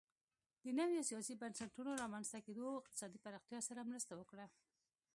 [0.63, 4.45] د نویو سیاسي بنسټونو رامنځته کېدو اقتصادي پراختیا سره مرسته وکړه